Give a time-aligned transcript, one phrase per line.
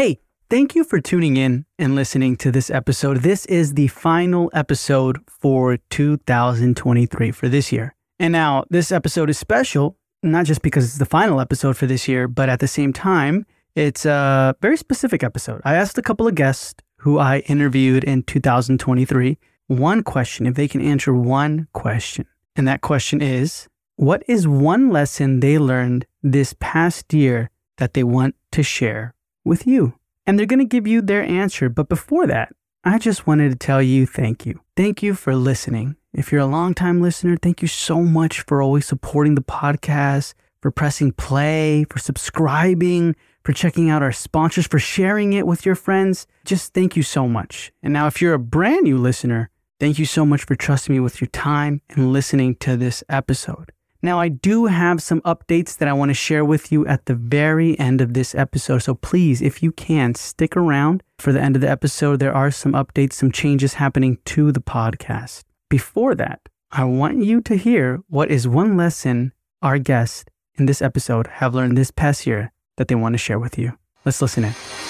[0.00, 3.18] Hey, thank you for tuning in and listening to this episode.
[3.18, 7.94] This is the final episode for 2023 for this year.
[8.18, 12.08] And now, this episode is special, not just because it's the final episode for this
[12.08, 13.44] year, but at the same time,
[13.74, 15.60] it's a very specific episode.
[15.66, 19.36] I asked a couple of guests who I interviewed in 2023
[19.66, 22.24] one question, if they can answer one question.
[22.56, 28.02] And that question is What is one lesson they learned this past year that they
[28.02, 29.14] want to share
[29.44, 29.94] with you?
[30.26, 31.68] And they're going to give you their answer.
[31.68, 32.52] But before that,
[32.84, 34.60] I just wanted to tell you thank you.
[34.76, 35.96] Thank you for listening.
[36.12, 40.70] If you're a longtime listener, thank you so much for always supporting the podcast, for
[40.70, 46.26] pressing play, for subscribing, for checking out our sponsors, for sharing it with your friends.
[46.44, 47.72] Just thank you so much.
[47.82, 51.00] And now, if you're a brand new listener, thank you so much for trusting me
[51.00, 53.72] with your time and listening to this episode.
[54.02, 57.14] Now, I do have some updates that I want to share with you at the
[57.14, 58.78] very end of this episode.
[58.78, 62.18] So please, if you can, stick around for the end of the episode.
[62.18, 65.42] There are some updates, some changes happening to the podcast.
[65.68, 66.40] Before that,
[66.72, 71.54] I want you to hear what is one lesson our guests in this episode have
[71.54, 73.76] learned this past year that they want to share with you.
[74.04, 74.89] Let's listen in.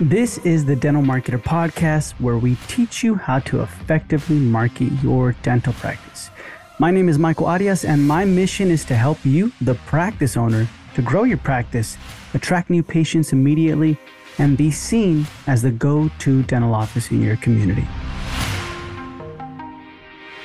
[0.00, 5.32] This is the Dental Marketer Podcast, where we teach you how to effectively market your
[5.40, 6.28] dental practice.
[6.78, 10.68] My name is Michael Arias, and my mission is to help you, the practice owner,
[10.96, 11.96] to grow your practice,
[12.34, 13.96] attract new patients immediately,
[14.36, 17.88] and be seen as the go to dental office in your community.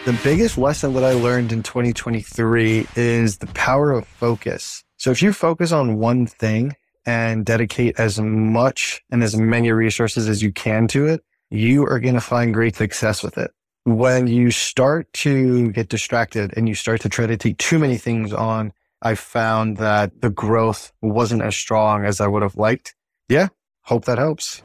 [0.06, 4.86] The biggest lesson that I learned in 2023 is the power of focus.
[4.96, 10.30] So if you focus on one thing and dedicate as much and as many resources
[10.30, 13.52] as you can to it, you are going to find great success with it.
[13.84, 17.98] When you start to get distracted and you start to try to take too many
[17.98, 22.96] things on, I found that the growth wasn't as strong as I would have liked.
[23.28, 23.48] Yeah,
[23.84, 24.62] Hope that helps.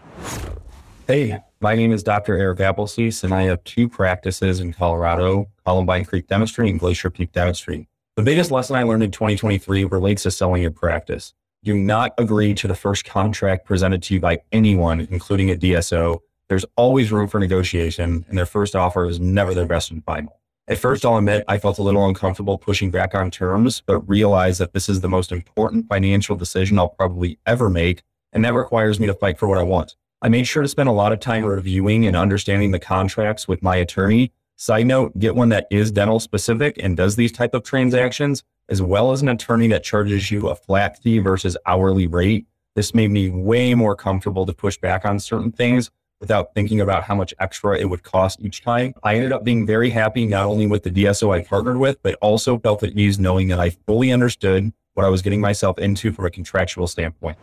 [1.06, 2.36] Hey, my name is Dr.
[2.36, 7.32] Eric Appelsies, and I have two practices in Colorado Columbine Creek Dentistry and Glacier Peak
[7.32, 7.88] Dentistry.
[8.16, 11.32] The biggest lesson I learned in 2023 relates to selling your practice.
[11.66, 16.20] Do not agree to the first contract presented to you by anyone, including a DSO.
[16.48, 20.40] There's always room for negotiation, and their first offer is never their best and final.
[20.68, 24.60] At first, I'll admit I felt a little uncomfortable pushing back on terms, but realized
[24.60, 29.00] that this is the most important financial decision I'll probably ever make and that requires
[29.00, 29.96] me to fight for what I want.
[30.20, 33.62] I made sure to spend a lot of time reviewing and understanding the contracts with
[33.62, 34.30] my attorney.
[34.56, 38.82] Side note, get one that is dental specific and does these type of transactions, as
[38.82, 42.46] well as an attorney that charges you a flat fee versus hourly rate.
[42.74, 45.90] This made me way more comfortable to push back on certain things
[46.20, 48.94] without thinking about how much extra it would cost each time.
[49.02, 52.14] I ended up being very happy not only with the DSO I partnered with, but
[52.20, 56.12] also felt at ease knowing that I fully understood what I was getting myself into
[56.12, 57.36] from a contractual standpoint.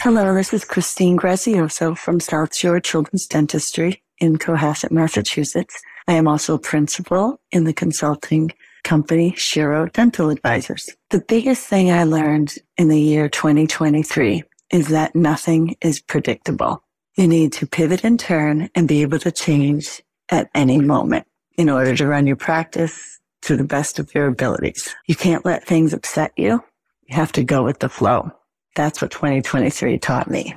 [0.00, 5.80] Hello, this is Kristine Grazioso from South Shore Children's Dentistry in Cohasset, Massachusetts.
[6.08, 8.52] I am also a principal in the consulting
[8.84, 10.88] company Shiro Dental Advisors.
[11.10, 16.84] The biggest thing I learned in the year 2023 is that nothing is predictable.
[17.16, 21.68] You need to pivot and turn and be able to change at any moment in
[21.68, 24.94] order to run your practice to the best of your abilities.
[25.06, 26.62] You can't let things upset you.
[27.06, 28.30] You have to go with the flow.
[28.74, 30.54] That's what 2023 taught me.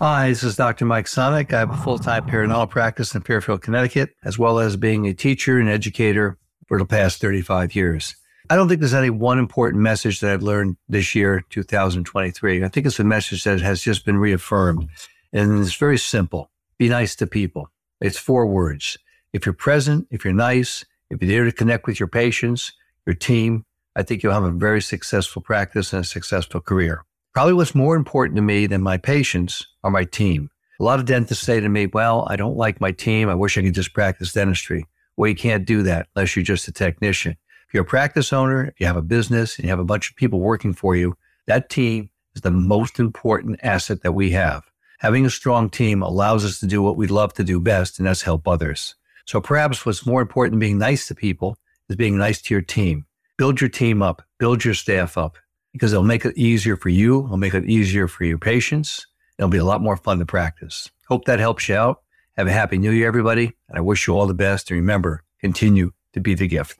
[0.00, 0.84] Hi, this is Dr.
[0.84, 1.52] Mike Sonick.
[1.52, 5.14] I have a full time periodontal practice in Fairfield, Connecticut, as well as being a
[5.14, 8.14] teacher and educator for the past 35 years.
[8.50, 12.64] I don't think there's any one important message that I've learned this year, 2023.
[12.64, 14.88] I think it's a message that has just been reaffirmed.
[15.32, 17.70] And it's very simple be nice to people.
[18.00, 18.96] It's four words.
[19.32, 22.72] If you're present, if you're nice, if you're there to connect with your patients,
[23.04, 23.64] your team,
[23.96, 27.04] I think you'll have a very successful practice and a successful career.
[27.34, 30.50] Probably what's more important to me than my patients are my team.
[30.80, 33.28] A lot of dentists say to me, Well, I don't like my team.
[33.28, 34.86] I wish I could just practice dentistry.
[35.18, 37.32] Well, you can't do that unless you're just a technician.
[37.66, 40.10] If you're a practice owner, if you have a business and you have a bunch
[40.10, 41.16] of people working for you,
[41.48, 44.62] that team is the most important asset that we have.
[45.00, 48.06] Having a strong team allows us to do what we love to do best, and
[48.06, 48.94] that's help others.
[49.26, 51.58] So perhaps what's more important than being nice to people
[51.88, 53.04] is being nice to your team.
[53.36, 55.36] Build your team up, build your staff up,
[55.72, 57.24] because it'll make it easier for you.
[57.24, 59.04] It'll make it easier for your patients.
[59.36, 60.88] It'll be a lot more fun to practice.
[61.08, 62.02] Hope that helps you out.
[62.38, 63.46] Have a happy new year, everybody.
[63.68, 64.70] And I wish you all the best.
[64.70, 66.78] And remember, continue to be the gift.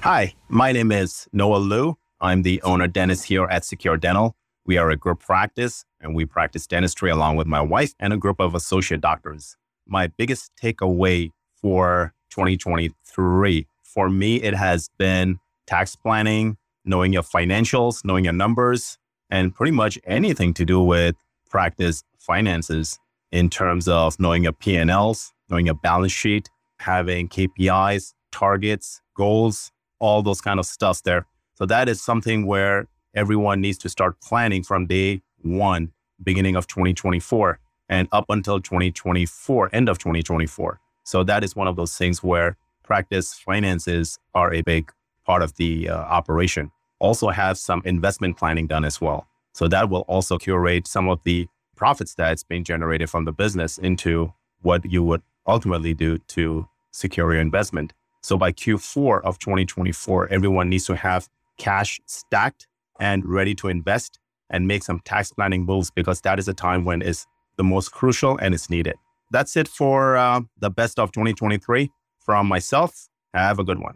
[0.00, 1.96] Hi, my name is Noel Liu.
[2.20, 4.34] I'm the owner dentist here at Secure Dental.
[4.66, 8.16] We are a group practice and we practice dentistry along with my wife and a
[8.16, 9.56] group of associate doctors.
[9.86, 15.38] My biggest takeaway for 2023 for me, it has been
[15.68, 18.98] tax planning, knowing your financials, knowing your numbers,
[19.30, 21.14] and pretty much anything to do with
[21.48, 22.98] practice finances
[23.32, 26.48] in terms of knowing your P&Ls, knowing your balance sheet,
[26.78, 31.26] having KPIs, targets, goals, all those kind of stuff there.
[31.54, 35.92] So that is something where everyone needs to start planning from day one,
[36.22, 37.58] beginning of 2024
[37.88, 40.80] and up until 2024, end of 2024.
[41.04, 44.92] So that is one of those things where practice finances are a big
[45.24, 46.70] part of the uh, operation.
[46.98, 49.26] Also have some investment planning done as well.
[49.52, 51.48] So that will also curate some of the
[51.78, 57.32] profits that's being generated from the business into what you would ultimately do to secure
[57.32, 57.94] your investment.
[58.20, 62.66] So by Q4 of 2024, everyone needs to have cash stacked
[63.00, 64.18] and ready to invest
[64.50, 67.26] and make some tax planning moves because that is a time when it's
[67.56, 68.96] the most crucial and it's needed.
[69.30, 73.08] That's it for uh, the best of 2023 from myself.
[73.34, 73.94] Have a good one.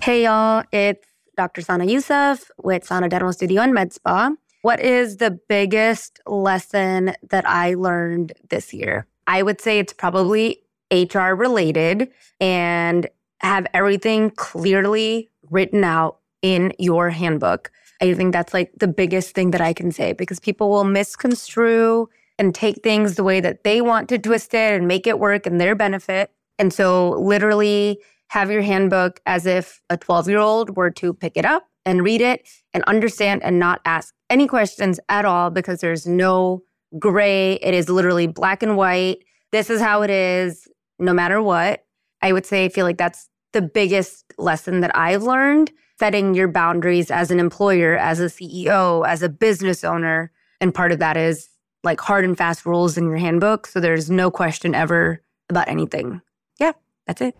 [0.00, 0.62] Hey, y'all.
[0.72, 1.06] It's
[1.36, 1.62] Dr.
[1.62, 4.30] Sana Yusuf with Sana Dental Studio and Med Spa.
[4.62, 9.06] What is the biggest lesson that I learned this year?
[9.26, 10.62] I would say it's probably
[10.92, 12.10] HR related
[12.40, 13.08] and
[13.40, 17.70] have everything clearly written out in your handbook.
[18.02, 22.08] I think that's like the biggest thing that I can say because people will misconstrue
[22.38, 25.46] and take things the way that they want to twist it and make it work
[25.46, 26.32] in their benefit.
[26.58, 31.36] And so, literally, have your handbook as if a 12 year old were to pick
[31.36, 35.80] it up and read it and understand and not ask any questions at all because
[35.80, 36.62] there's no
[36.98, 37.54] gray.
[37.54, 39.18] It is literally black and white.
[39.52, 40.68] This is how it is,
[40.98, 41.84] no matter what.
[42.22, 46.48] I would say I feel like that's the biggest lesson that I've learned setting your
[46.48, 50.32] boundaries as an employer, as a CEO, as a business owner.
[50.60, 51.48] And part of that is
[51.84, 53.66] like hard and fast rules in your handbook.
[53.66, 56.22] So there's no question ever about anything.
[56.58, 56.72] Yeah,
[57.06, 57.36] that's it.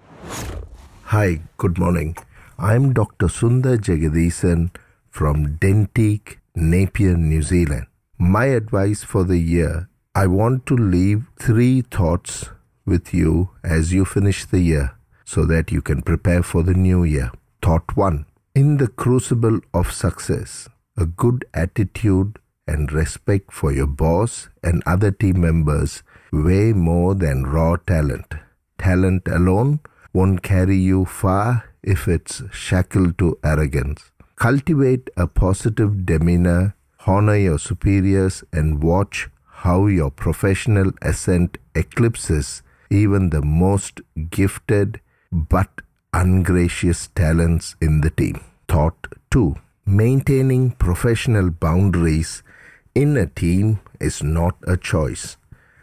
[1.04, 2.16] Hi, good morning.
[2.58, 3.26] I'm Dr.
[3.26, 4.74] Sundar Jagadeesan
[5.08, 7.86] from Dentique, Napier, New Zealand.
[8.18, 12.50] My advice for the year I want to leave three thoughts
[12.84, 17.02] with you as you finish the year so that you can prepare for the new
[17.02, 17.30] year.
[17.62, 24.48] Thought one In the crucible of success, a good attitude and respect for your boss
[24.62, 28.34] and other team members weigh more than raw talent.
[28.78, 29.80] Talent alone
[30.12, 34.09] won't carry you far if it's shackled to arrogance.
[34.40, 36.74] Cultivate a positive demeanor,
[37.06, 44.00] honor your superiors, and watch how your professional ascent eclipses even the most
[44.30, 44.98] gifted
[45.30, 45.82] but
[46.14, 48.40] ungracious talents in the team.
[48.66, 49.56] Thought 2.
[49.84, 52.42] Maintaining professional boundaries
[52.94, 55.36] in a team is not a choice,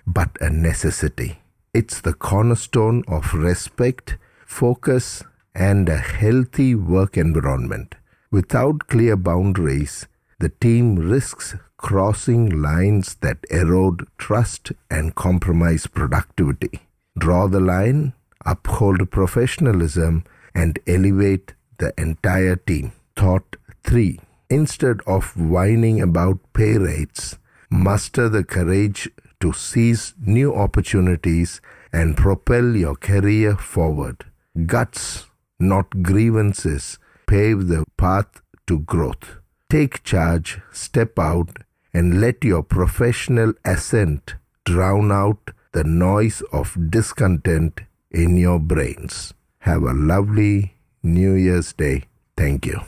[0.07, 1.43] but a necessity.
[1.75, 4.17] It's the cornerstone of respect,
[4.47, 5.23] focus,
[5.53, 7.93] and a healthy work environment.
[8.29, 10.05] Without clear boundaries,
[10.39, 16.81] the team risks crossing lines that erode trust and compromise productivity.
[17.17, 18.13] Draw the line,
[18.45, 22.91] uphold professionalism, and elevate the entire team.
[23.15, 24.19] Thought 3.
[24.49, 27.37] Instead of whining about pay rates,
[27.69, 29.09] muster the courage
[29.39, 31.61] to seize new opportunities
[31.93, 34.25] and propel your career forward.
[34.65, 35.27] Guts,
[35.59, 36.97] not grievances,
[37.27, 39.37] pave the path to growth.
[39.69, 41.57] Take charge, step out,
[41.93, 44.35] and let your professional ascent
[44.65, 49.33] drown out the noise of discontent in your brains.
[49.59, 52.05] Have a lovely New Year's Day.
[52.37, 52.79] Thank you.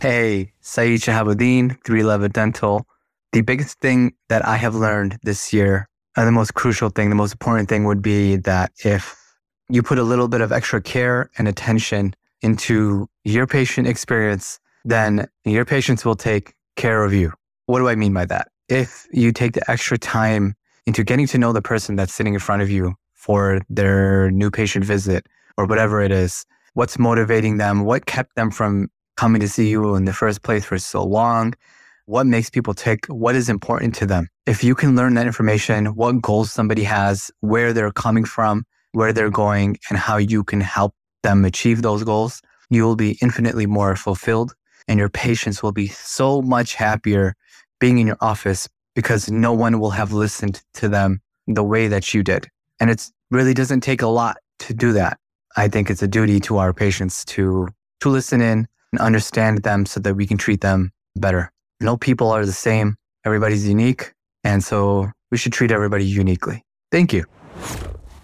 [0.00, 2.86] Hey, Syed Shahabuddin, 311 Dental.
[3.32, 7.16] The biggest thing that I have learned this year, and the most crucial thing, the
[7.16, 9.16] most important thing would be that if
[9.68, 15.28] you put a little bit of extra care and attention into your patient experience, then
[15.44, 17.32] your patients will take care of you.
[17.66, 18.48] What do I mean by that?
[18.68, 20.54] If you take the extra time
[20.86, 24.50] into getting to know the person that's sitting in front of you for their new
[24.50, 25.26] patient visit
[25.56, 29.96] or whatever it is, what's motivating them, what kept them from coming to see you
[29.96, 31.52] in the first place for so long,
[32.06, 34.28] what makes people tick, what is important to them.
[34.46, 39.12] If you can learn that information, what goals somebody has, where they're coming from, where
[39.12, 43.66] they're going, and how you can help them achieve those goals, you will be infinitely
[43.66, 44.54] more fulfilled
[44.86, 47.34] and your patients will be so much happier
[47.78, 52.12] being in your office because no one will have listened to them the way that
[52.14, 52.48] you did.
[52.80, 55.18] And it really doesn't take a lot to do that.
[55.56, 57.68] I think it's a duty to our patients to
[58.00, 61.50] to listen in, and understand them so that we can treat them better.
[61.80, 62.96] No people are the same.
[63.24, 64.12] Everybody's unique.
[64.44, 66.64] And so we should treat everybody uniquely.
[66.90, 67.24] Thank you.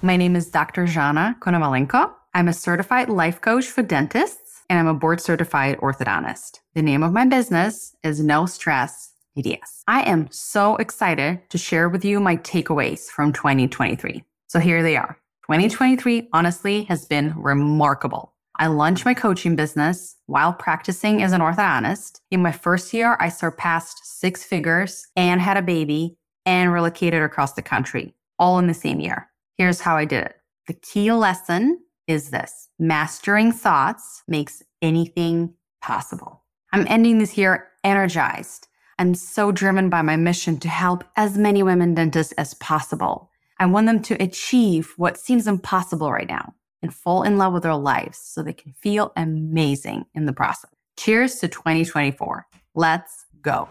[0.03, 0.87] My name is Dr.
[0.87, 2.13] Zhanna Konovalenko.
[2.37, 4.41] I'm a certified life coach for dentists.
[4.69, 6.59] and I'm a board certified orthodontist.
[6.75, 9.83] The name of my business is No Stress PDS.
[9.87, 14.25] I am so excited to share with you my takeaways from 2023.
[14.49, 15.19] So here they are.
[15.47, 18.33] 2023 honestly has been remarkable.
[18.59, 22.21] I launched my coaching business while practicing as an orthodontist.
[22.33, 27.53] In my first year, I surpassed six figures and had a baby and relocated across
[27.53, 29.29] the country, all in the same year.
[29.57, 30.37] Here's how I did it.
[30.67, 36.43] The key lesson is this mastering thoughts makes anything possible.
[36.73, 38.69] I'm ending this year energized.
[38.99, 43.31] I'm so driven by my mission to help as many women dentists as possible.
[43.59, 47.63] I want them to achieve what seems impossible right now and fall in love with
[47.63, 50.71] their lives so they can feel amazing in the process.
[50.97, 52.47] Cheers to 2024.
[52.75, 53.69] Let's go.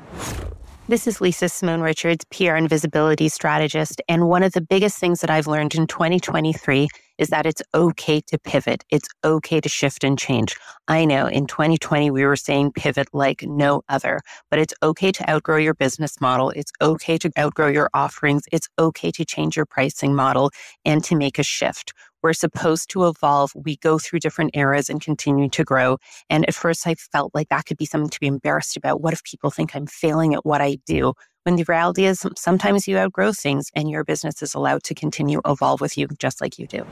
[0.90, 4.02] This is Lisa Simone Richards, PR and visibility strategist.
[4.10, 8.22] And one of the biggest things that I've learned in 2023 is that it's okay
[8.22, 8.84] to pivot.
[8.90, 10.56] It's okay to shift and change.
[10.88, 15.30] I know in 2020, we were saying pivot like no other, but it's okay to
[15.30, 16.50] outgrow your business model.
[16.52, 18.44] It's okay to outgrow your offerings.
[18.52, 20.52] It's okay to change your pricing model
[20.86, 21.94] and to make a shift.
[22.24, 23.52] We're supposed to evolve.
[23.54, 25.98] We go through different eras and continue to grow.
[26.30, 29.02] And at first, I felt like that could be something to be embarrassed about.
[29.02, 31.14] What if people think I'm failing at what I do?
[31.44, 35.42] When the reality is, sometimes you outgrow things and your business is allowed to continue
[35.46, 36.86] evolve with you just like you do.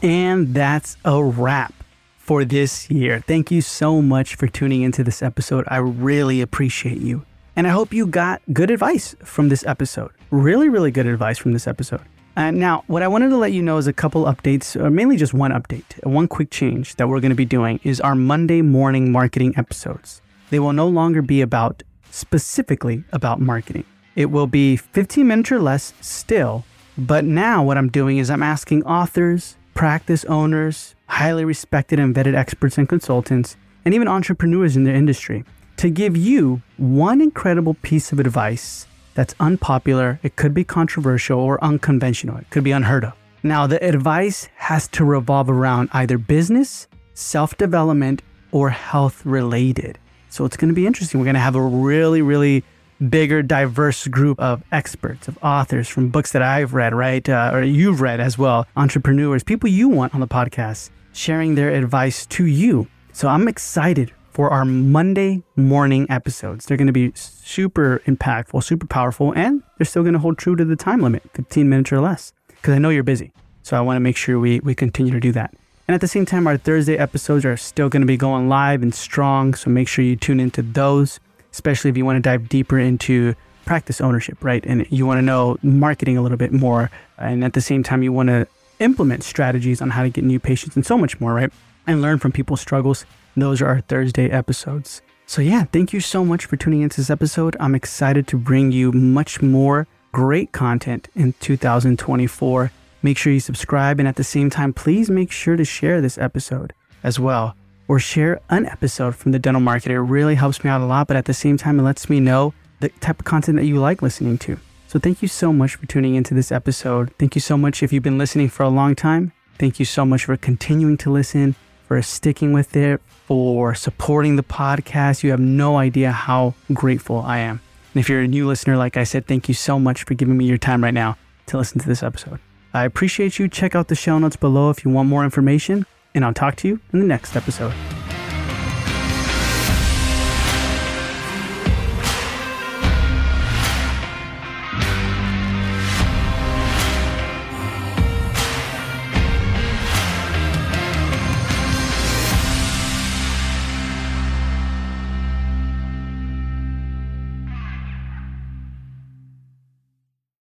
[0.00, 1.74] And that's a wrap
[2.16, 3.24] for this year.
[3.26, 5.64] Thank you so much for tuning into this episode.
[5.66, 7.26] I really appreciate you.
[7.56, 10.12] And I hope you got good advice from this episode.
[10.30, 12.02] Really, really good advice from this episode.
[12.40, 15.18] Uh, now, what I wanted to let you know is a couple updates, or mainly
[15.18, 16.02] just one update.
[16.06, 20.22] One quick change that we're going to be doing is our Monday morning marketing episodes.
[20.48, 23.84] They will no longer be about specifically about marketing.
[24.16, 26.64] It will be 15 minutes or less still,
[26.96, 32.34] but now what I'm doing is I'm asking authors, practice owners, highly respected and vetted
[32.34, 35.44] experts and consultants, and even entrepreneurs in their industry
[35.76, 41.62] to give you one incredible piece of advice that's unpopular, it could be controversial or
[41.62, 43.12] unconventional, it could be unheard of.
[43.42, 49.98] Now, the advice has to revolve around either business, self development, or health related.
[50.28, 51.18] So it's going to be interesting.
[51.18, 52.64] We're going to have a really, really
[53.08, 57.26] bigger, diverse group of experts, of authors from books that I've read, right?
[57.26, 61.70] Uh, or you've read as well, entrepreneurs, people you want on the podcast, sharing their
[61.70, 62.88] advice to you.
[63.12, 66.64] So I'm excited for our Monday morning episodes.
[66.64, 70.56] They're going to be super impactful, super powerful, and they're still going to hold true
[70.56, 73.32] to the time limit 15 minutes or less, because I know you're busy.
[73.62, 75.52] So I want to make sure we, we continue to do that.
[75.86, 78.82] And at the same time, our Thursday episodes are still going to be going live
[78.82, 79.52] and strong.
[79.52, 81.20] So make sure you tune into those,
[81.52, 83.34] especially if you want to dive deeper into
[83.66, 84.64] practice ownership, right?
[84.64, 86.90] And you want to know marketing a little bit more.
[87.18, 88.46] And at the same time, you want to
[88.78, 91.52] implement strategies on how to get new patients and so much more, right?
[91.86, 93.04] And learn from people's struggles.
[93.36, 95.02] Those are our Thursday episodes.
[95.26, 97.56] So, yeah, thank you so much for tuning into this episode.
[97.60, 102.72] I'm excited to bring you much more great content in 2024.
[103.02, 103.98] Make sure you subscribe.
[103.98, 106.72] And at the same time, please make sure to share this episode
[107.02, 107.54] as well
[107.88, 109.92] or share an episode from the dental market.
[109.92, 111.06] It really helps me out a lot.
[111.06, 113.78] But at the same time, it lets me know the type of content that you
[113.78, 114.58] like listening to.
[114.88, 117.12] So thank you so much for tuning into this episode.
[117.18, 119.32] Thank you so much if you've been listening for a long time.
[119.58, 121.54] Thank you so much for continuing to listen,
[121.90, 125.24] for sticking with it, for supporting the podcast.
[125.24, 127.60] You have no idea how grateful I am.
[127.92, 130.38] And if you're a new listener, like I said, thank you so much for giving
[130.38, 131.16] me your time right now
[131.46, 132.38] to listen to this episode.
[132.72, 133.48] I appreciate you.
[133.48, 136.68] Check out the show notes below if you want more information, and I'll talk to
[136.68, 137.74] you in the next episode.